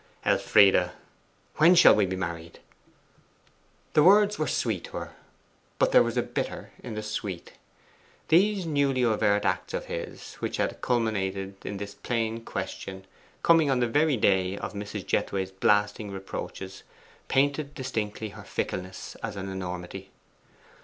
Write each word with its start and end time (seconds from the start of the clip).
'Elfride, 0.25 0.89
when 1.57 1.75
shall 1.75 1.93
we 1.93 2.07
be 2.07 2.15
married?' 2.15 2.57
The 3.93 4.01
words 4.01 4.39
were 4.39 4.47
sweet 4.47 4.85
to 4.85 4.97
her; 4.97 5.11
but 5.77 5.91
there 5.91 6.01
was 6.01 6.17
a 6.17 6.23
bitter 6.23 6.71
in 6.81 6.95
the 6.95 7.03
sweet. 7.03 7.53
These 8.29 8.65
newly 8.65 9.05
overt 9.05 9.45
acts 9.45 9.75
of 9.75 9.85
his, 9.85 10.33
which 10.39 10.57
had 10.57 10.81
culminated 10.81 11.57
in 11.63 11.77
this 11.77 11.93
plain 11.93 12.43
question, 12.43 13.05
coming 13.43 13.69
on 13.69 13.79
the 13.79 13.85
very 13.85 14.17
day 14.17 14.57
of 14.57 14.73
Mrs. 14.73 15.05
Jethway's 15.05 15.51
blasting 15.51 16.09
reproaches, 16.09 16.81
painted 17.27 17.75
distinctly 17.75 18.29
her 18.29 18.43
fickleness 18.43 19.13
as 19.21 19.35
an 19.35 19.49
enormity. 19.49 20.09